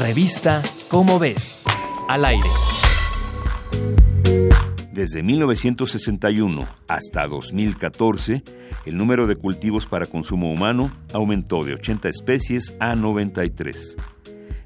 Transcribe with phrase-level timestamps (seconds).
[0.00, 1.64] Revista Cómo ves.
[2.08, 2.44] Al aire.
[4.92, 8.42] Desde 1961 hasta 2014,
[8.84, 13.96] el número de cultivos para consumo humano aumentó de 80 especies a 93.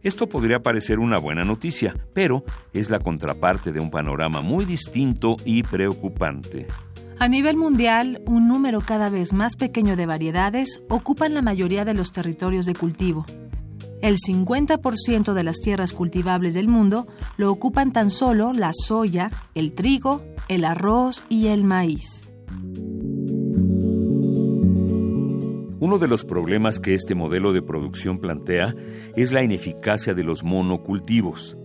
[0.03, 5.37] Esto podría parecer una buena noticia, pero es la contraparte de un panorama muy distinto
[5.45, 6.67] y preocupante.
[7.21, 11.95] A nivel mundial, un número cada vez más pequeño de variedades ocupan la mayoría de
[11.95, 13.27] los territorios de cultivo.
[14.03, 17.07] El 50% de las tierras cultivables del mundo
[17.37, 22.29] lo ocupan tan solo la soya, el trigo, el arroz y el maíz.
[25.81, 28.75] Uno de los problemas que este modelo de producción plantea
[29.17, 31.57] es la ineficacia de los monocultivos.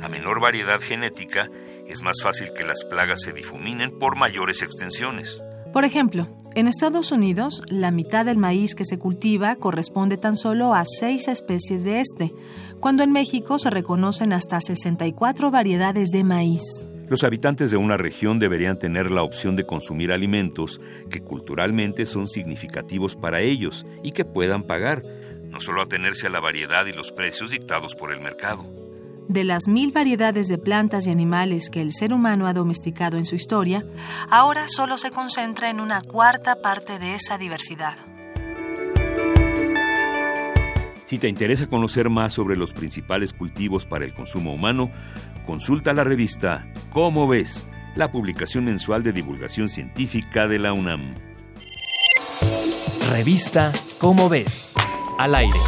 [0.00, 1.50] A menor variedad genética,
[1.86, 5.42] es más fácil que las plagas se difuminen por mayores extensiones.
[5.76, 10.72] Por ejemplo, en Estados Unidos, la mitad del maíz que se cultiva corresponde tan solo
[10.72, 12.32] a seis especies de este,
[12.80, 16.62] cuando en México se reconocen hasta 64 variedades de maíz.
[17.10, 22.26] Los habitantes de una región deberían tener la opción de consumir alimentos que culturalmente son
[22.26, 25.02] significativos para ellos y que puedan pagar,
[25.50, 28.64] no solo atenerse a la variedad y los precios dictados por el mercado.
[29.28, 33.26] De las mil variedades de plantas y animales que el ser humano ha domesticado en
[33.26, 33.84] su historia,
[34.30, 37.96] ahora solo se concentra en una cuarta parte de esa diversidad.
[41.04, 44.90] Si te interesa conocer más sobre los principales cultivos para el consumo humano,
[45.44, 51.14] consulta la revista Cómo ves, la publicación mensual de divulgación científica de la UNAM.
[53.10, 54.74] Revista Cómo ves,
[55.18, 55.58] al aire.